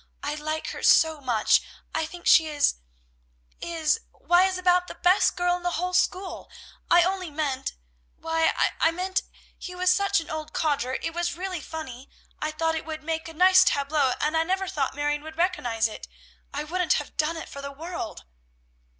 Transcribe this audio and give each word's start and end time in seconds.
I 0.23 0.33
like 0.33 0.69
her 0.71 0.81
so 0.81 1.21
much; 1.21 1.61
I 1.93 2.07
think 2.07 2.25
she 2.25 2.47
is 2.47 2.77
is, 3.61 3.99
why 4.11 4.45
is 4.45 4.57
about 4.57 4.87
the 4.87 4.95
best 4.95 5.35
girl 5.35 5.55
in 5.57 5.61
the 5.61 5.77
whole 5.77 5.93
school. 5.93 6.49
I 6.89 7.03
only 7.03 7.29
meant 7.29 7.73
why 8.17 8.51
I 8.79 8.89
meant 8.89 9.21
he 9.59 9.75
was 9.75 9.91
such 9.91 10.19
an 10.19 10.27
old 10.31 10.53
codger 10.53 10.97
it 11.03 11.13
was 11.13 11.37
real 11.37 11.61
funny; 11.61 12.09
I 12.41 12.49
thought 12.49 12.73
it 12.73 12.87
would 12.87 13.03
make 13.03 13.29
a 13.29 13.33
nice 13.35 13.63
tableau, 13.63 14.13
and 14.19 14.35
I 14.35 14.41
never 14.41 14.67
thought 14.67 14.95
Marion 14.95 15.21
would 15.21 15.37
recognize 15.37 15.87
it: 15.87 16.07
I 16.51 16.63
wouldn't 16.63 16.93
have 16.93 17.15
done 17.15 17.37
it 17.37 17.47
for 17.47 17.61
the 17.61 17.71
world!" 17.71 18.23